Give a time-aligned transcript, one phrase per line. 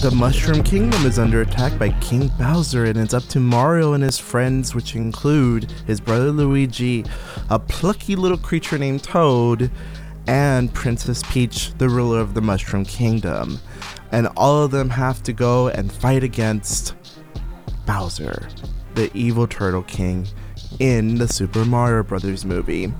[0.00, 4.02] The Mushroom Kingdom is under attack by King Bowser, and it's up to Mario and
[4.02, 7.04] his friends, which include his brother Luigi,
[7.50, 9.70] a plucky little creature named Toad,
[10.26, 13.58] and Princess Peach, the ruler of the Mushroom Kingdom.
[14.10, 16.94] And all of them have to go and fight against
[17.84, 18.48] Bowser,
[18.94, 20.26] the evil Turtle King,
[20.78, 22.46] in the Super Mario Bros.
[22.46, 22.90] movie.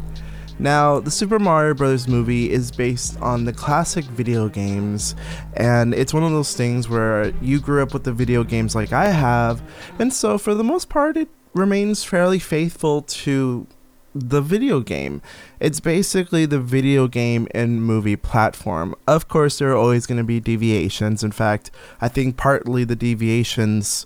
[0.61, 2.07] Now, the Super Mario Bros.
[2.07, 5.17] movie is based on the classic video games,
[5.55, 8.93] and it's one of those things where you grew up with the video games like
[8.93, 9.63] I have,
[9.99, 13.67] and so for the most part, it remains fairly faithful to
[14.15, 15.23] the video game.
[15.61, 18.95] It's basically the video game and movie platform.
[19.07, 21.25] Of course, there are always going to be deviations.
[21.25, 21.71] In fact,
[22.03, 24.05] I think partly the deviations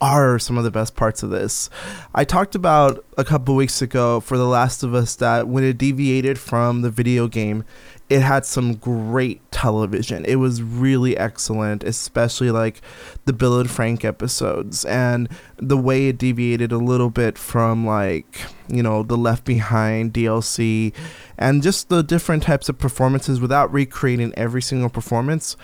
[0.00, 1.68] are some of the best parts of this.
[2.14, 5.78] I talked about a couple weeks ago for The Last of Us that when it
[5.78, 7.64] deviated from the video game,
[8.08, 10.24] it had some great television.
[10.24, 12.82] It was really excellent, especially like
[13.24, 15.28] the Bill and Frank episodes and
[15.58, 20.92] the way it deviated a little bit from like, you know, the Left Behind DLC
[21.38, 25.56] and just the different types of performances without recreating every single performance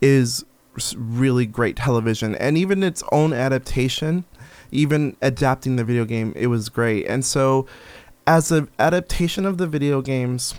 [0.00, 0.44] is
[0.96, 4.24] really great television and even its own adaptation
[4.70, 7.06] even adapting the video game it was great.
[7.06, 7.66] And so
[8.26, 10.54] as an adaptation of the video games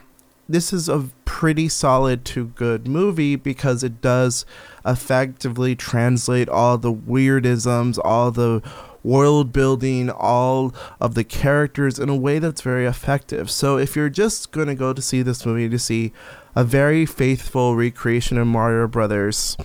[0.50, 4.46] this is a pretty solid to good movie because it does
[4.86, 8.62] effectively translate all the weirdisms all the
[9.04, 13.50] world building all of the characters in a way that's very effective.
[13.50, 16.14] So if you're just going to go to see this movie to see
[16.56, 19.58] a very faithful recreation of mario brothers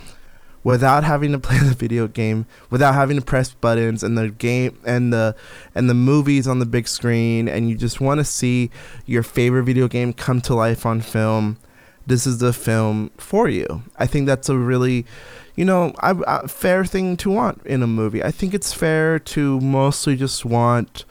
[0.67, 4.77] without having to play the video game, without having to press buttons and the game
[4.85, 5.35] and the
[5.77, 8.69] and the movies on the big screen and you just want to see
[9.07, 11.57] your favorite video game come to life on film,
[12.05, 13.85] this is the film for you.
[13.97, 15.07] I think that's a really
[15.55, 18.23] you know, a, fair thing to want in a movie.
[18.23, 21.07] I think it's fair to mostly just want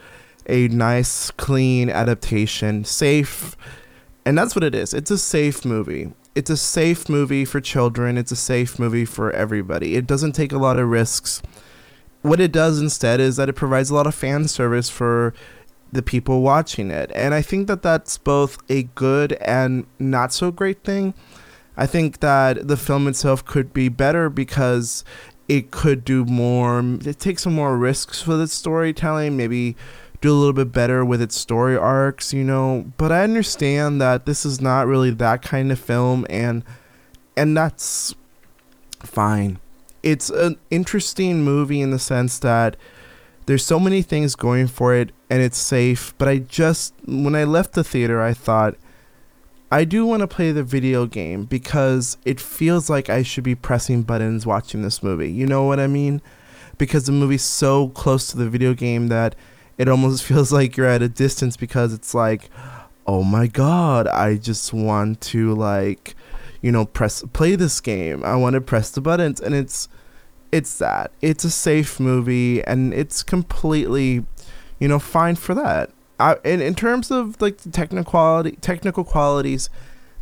[0.46, 3.58] a nice, clean adaptation, safe,
[4.24, 4.94] and that's what it is.
[4.94, 8.18] It's a safe movie it's a safe movie for children.
[8.18, 9.96] It's a safe movie for everybody.
[9.96, 11.42] It doesn't take a lot of risks.
[12.22, 15.34] What it does instead is that it provides a lot of fan service for
[15.92, 17.10] the people watching it.
[17.16, 21.14] And I think that that's both a good and not so great thing.
[21.78, 25.06] I think that the film itself could be better because
[25.48, 29.76] it could do more, it takes some more risks with its storytelling, maybe
[30.26, 32.92] do a little bit better with its story arcs, you know.
[32.98, 36.64] But I understand that this is not really that kind of film, and
[37.38, 38.16] and that's
[39.00, 39.60] fine.
[40.04, 42.76] It's an interesting movie in the sense that
[43.46, 46.14] there's so many things going for it, and it's safe.
[46.18, 48.76] But I just when I left the theater, I thought.
[49.72, 53.56] I do want to play the video game because it feels like I should be
[53.56, 55.30] pressing buttons watching this movie.
[55.30, 56.22] You know what I mean?
[56.78, 59.36] Because the movie's so close to the video game that
[59.78, 62.50] it almost feels like you're at a distance because it's like,
[63.08, 66.16] oh my god, I just want to like,
[66.62, 68.24] you know, press play this game.
[68.24, 69.88] I want to press the buttons, and it's
[70.52, 71.12] it's that.
[71.22, 74.26] It's a safe movie, and it's completely,
[74.80, 75.92] you know, fine for that.
[76.20, 79.70] I, in, in terms of like the technical quality, technical qualities,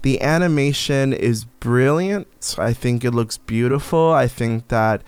[0.02, 2.56] the animation is brilliant.
[2.58, 4.12] I think it looks beautiful.
[4.12, 5.02] I think that,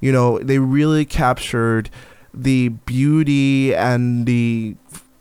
[0.00, 1.90] you know, they really captured
[2.34, 4.76] the beauty and the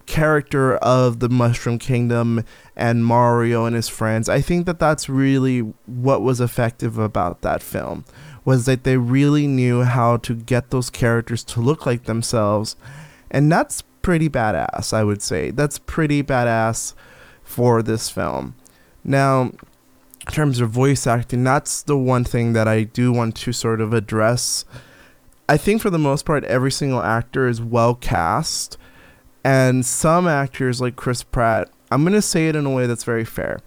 [0.05, 2.43] character of the Mushroom Kingdom
[2.75, 4.27] and Mario and his friends.
[4.27, 8.05] I think that that's really what was effective about that film
[8.43, 12.75] was that they really knew how to get those characters to look like themselves.
[13.29, 15.51] And that's pretty badass, I would say.
[15.51, 16.93] That's pretty badass
[17.43, 18.55] for this film.
[19.03, 23.53] Now, in terms of voice acting, that's the one thing that I do want to
[23.53, 24.65] sort of address
[25.51, 28.77] I think for the most part, every single actor is well cast,
[29.43, 31.69] and some actors like Chris Pratt.
[31.91, 33.59] I'm gonna say it in a way that's very fair.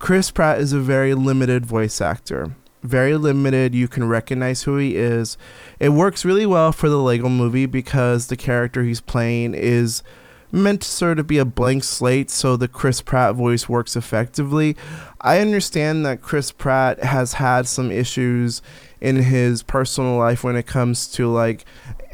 [0.00, 2.56] Chris Pratt is a very limited voice actor.
[2.82, 3.76] Very limited.
[3.76, 5.38] You can recognize who he is.
[5.78, 10.02] It works really well for the Lego movie because the character he's playing is
[10.52, 14.76] meant to sort of be a blank slate so the Chris Pratt voice works effectively.
[15.20, 18.62] I understand that Chris Pratt has had some issues
[19.00, 21.64] in his personal life when it comes to like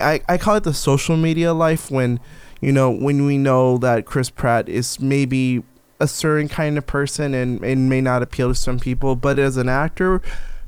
[0.00, 2.20] I, I call it the social media life when
[2.60, 5.62] you know when we know that Chris Pratt is maybe
[5.98, 9.56] a certain kind of person and, and may not appeal to some people but as
[9.56, 10.22] an actor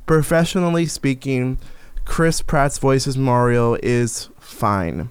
[0.05, 1.57] professionally speaking
[2.03, 5.09] Chris Pratt's voice as Mario is fine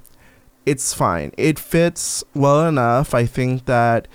[0.71, 4.09] it's fine it fits well enough I think that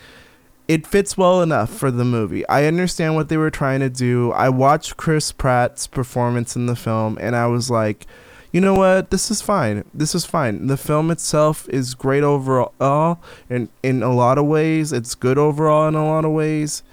[0.67, 2.47] it fits well enough for the movie.
[2.47, 4.31] I understand what they were trying to do.
[4.31, 8.07] I watched Chris Pratt's performance in the film and I was like,
[8.51, 9.09] you know what?
[9.09, 9.83] This is fine.
[9.93, 10.67] This is fine.
[10.67, 13.19] The film itself is great overall
[13.49, 14.93] and in a lot of ways.
[14.93, 16.83] It's good overall in a lot of ways.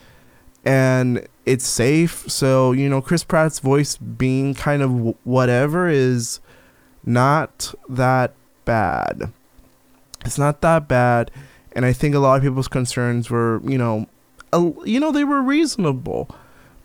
[0.65, 2.31] And it's safe.
[2.31, 6.41] So, you know, Chris Pratt's voice being kind of whatever is
[7.05, 8.35] not that
[8.65, 9.33] bad.
[10.25, 11.31] It's not that bad
[11.73, 14.07] and I think a lot of people's concerns were, you know,
[14.53, 16.29] a, you know, they were reasonable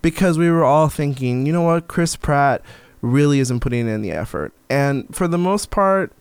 [0.02, 2.62] because we were all thinking, you know what, Chris Pratt
[3.02, 6.12] really isn't putting in the effort, and for the most part,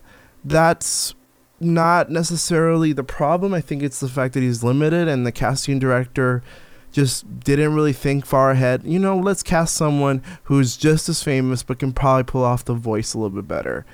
[0.43, 1.13] that's
[1.59, 3.53] not necessarily the problem.
[3.53, 6.43] I think it's the fact that he's limited, and the casting director
[6.91, 8.81] just didn't really think far ahead.
[8.85, 12.73] You know, let's cast someone who's just as famous but can probably pull off the
[12.73, 13.85] voice a little bit better.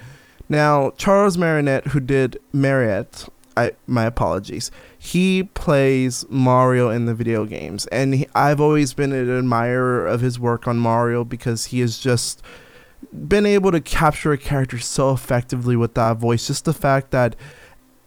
[0.51, 4.69] Now, Charles Martinet, who did Marriott I my apologies.
[4.99, 10.19] He plays Mario in the video games, and he, I've always been an admirer of
[10.19, 12.41] his work on Mario because he has just
[13.29, 16.47] been able to capture a character so effectively with that voice.
[16.47, 17.37] Just the fact that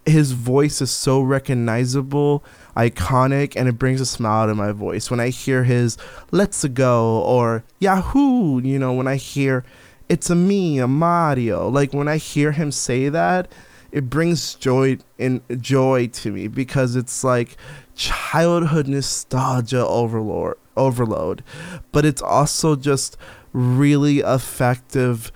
[0.05, 2.45] his voice is so recognizable,
[2.77, 5.97] iconic, and it brings a smile to my voice when I hear his
[6.31, 9.65] "Let's Go" or "Yahoo." You know, when I hear
[10.09, 13.51] "It's a me, a Mario," like when I hear him say that
[13.93, 17.57] it brings joy in joy to me because it's like
[17.95, 21.45] childhood nostalgia overload overload.
[21.93, 23.17] But it's also just
[23.53, 25.31] really effective.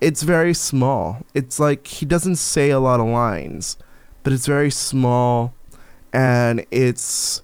[0.00, 1.18] It's very small.
[1.34, 3.76] It's like he doesn't say a lot of lines
[4.28, 5.54] but it's very small
[6.12, 7.40] and it's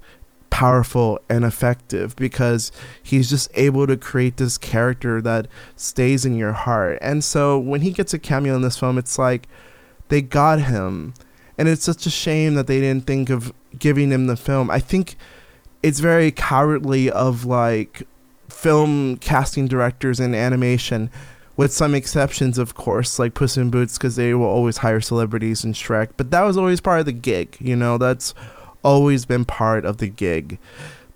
[0.54, 2.70] powerful and effective because
[3.02, 7.80] he's just able to create this character that stays in your heart and so when
[7.80, 9.48] he gets a cameo in this film it's like
[10.08, 11.14] they got him.
[11.56, 14.70] And it's such a shame that they didn't think of giving him the film.
[14.70, 15.16] I think
[15.82, 18.02] it's very cowardly of like
[18.48, 21.10] film casting directors in animation,
[21.56, 25.62] with some exceptions, of course, like Puss in Boots, because they will always hire celebrities
[25.62, 26.10] and Shrek.
[26.16, 28.34] But that was always part of the gig, you know, that's
[28.84, 30.58] always been part of the gig.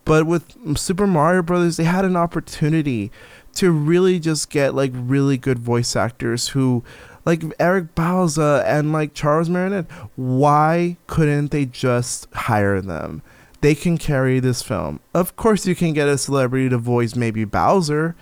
[0.04, 3.12] But with Super Mario Brothers, they had an opportunity
[3.54, 6.82] to really just get like really good voice actors who
[7.28, 9.86] like Eric Bauza and like Charles Martinet,
[10.16, 13.20] why couldn't they just hire them?
[13.60, 15.00] They can carry this film.
[15.12, 18.16] Of course, you can get a celebrity to voice maybe Bowser.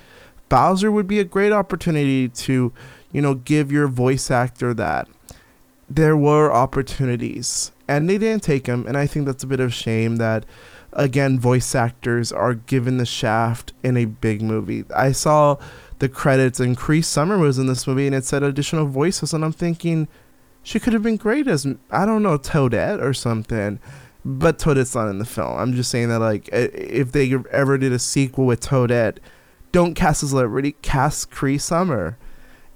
[0.48, 2.72] Bowser would be a great opportunity to,
[3.12, 5.06] you know, give your voice actor that.
[5.88, 8.86] There were opportunities, and they didn't take him.
[8.86, 10.44] and I think that's a bit of shame that
[10.92, 14.84] again voice actors are given the shaft in a big movie.
[14.94, 15.56] I saw
[15.98, 19.44] the credits and Cree Summer was in this movie and it said additional voices and
[19.44, 20.08] I'm thinking
[20.62, 23.78] she could have been great as I don't know Toadette or something.
[24.24, 25.56] But Toadette's not in the film.
[25.56, 29.18] I'm just saying that like if they ever did a sequel with Toadette,
[29.70, 32.18] don't cast a celebrity, cast Cree Summer.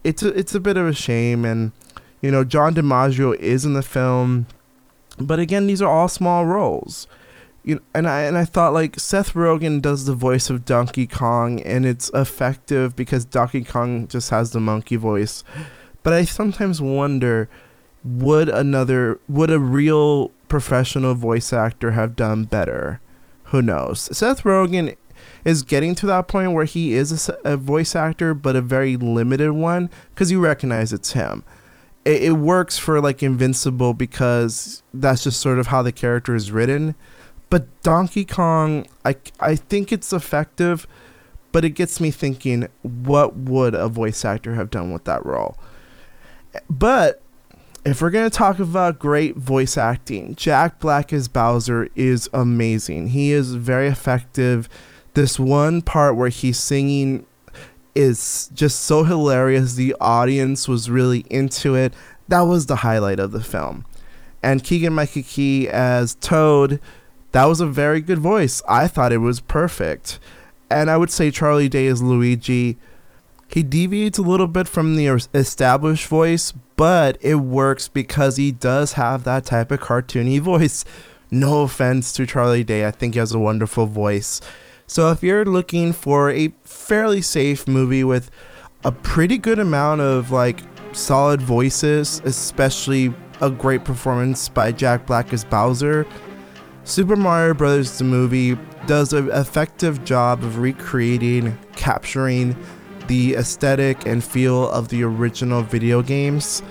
[0.04, 1.72] It's a, it's a bit of a shame and
[2.20, 4.46] you know John DiMaggio is in the film,
[5.20, 7.06] but again these are all small roles
[7.62, 11.06] you know, and I and I thought like Seth Rogen does the voice of Donkey
[11.06, 15.44] Kong and it's effective because Donkey Kong just has the monkey voice.
[16.02, 17.48] But I sometimes wonder
[18.02, 23.00] would another would a real professional voice actor have done better?
[23.44, 24.16] Who knows?
[24.16, 24.96] Seth Rogen
[25.44, 28.96] is getting to that point where he is a, a voice actor but a very
[28.96, 31.44] limited one cuz you recognize it's him.
[32.04, 36.50] It, it works for like Invincible because that's just sort of how the character is
[36.50, 36.94] written
[37.50, 40.86] but Donkey Kong, I, I think it's effective,
[41.50, 45.58] but it gets me thinking what would a voice actor have done with that role?
[46.70, 47.20] But
[47.84, 53.08] if we're going to talk about great voice acting, Jack Black as Bowser is amazing.
[53.08, 54.68] He is very effective.
[55.14, 57.26] This one part where he's singing
[57.94, 59.74] is just so hilarious.
[59.74, 61.92] The audience was really into it.
[62.28, 63.84] That was the highlight of the film.
[64.42, 66.80] And Keegan Michael Key as Toad
[67.32, 68.62] that was a very good voice.
[68.68, 70.18] I thought it was perfect.
[70.68, 72.76] And I would say Charlie Day as Luigi.
[73.48, 78.92] He deviates a little bit from the established voice, but it works because he does
[78.92, 80.84] have that type of cartoony voice.
[81.32, 84.40] No offense to Charlie Day, I think he has a wonderful voice.
[84.90, 88.28] So if you're looking for a fairly safe movie with
[88.82, 95.32] a pretty good amount of like solid voices, especially a great performance by Jack Black
[95.32, 96.08] as Bowser,
[96.82, 97.98] Super Mario Bros.
[97.98, 102.56] the movie does an effective job of recreating, capturing
[103.06, 106.64] the aesthetic and feel of the original video games.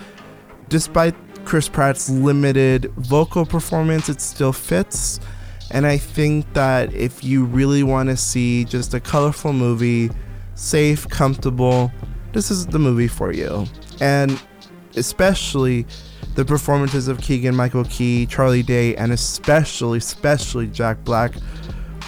[0.68, 1.14] Despite
[1.46, 5.20] Chris Pratt's limited vocal performance, it still fits.
[5.70, 10.10] And I think that if you really want to see just a colorful movie,
[10.54, 11.92] safe, comfortable,
[12.32, 13.66] this is the movie for you.
[14.00, 14.40] And
[14.96, 15.86] especially
[16.34, 21.34] the performances of Keegan Michael Key, Charlie Day, and especially, especially Jack Black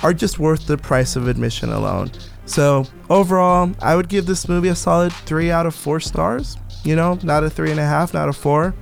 [0.02, 2.10] are just worth the price of admission alone.
[2.44, 6.56] So, overall, I would give this movie a solid 3 out of 4 stars.
[6.82, 8.74] You know, not a 3.5, not a 4.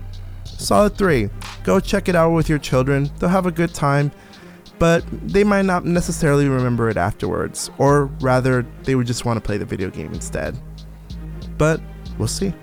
[0.44, 1.28] Solid 3.
[1.62, 3.10] Go check it out with your children.
[3.18, 4.12] They'll have a good time,
[4.80, 7.70] but they might not necessarily remember it afterwards.
[7.78, 10.58] Or rather, they would just want to play the video game instead.
[11.58, 11.80] But
[12.18, 12.54] we'll see.